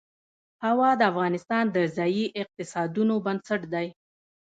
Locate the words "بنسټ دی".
3.25-3.87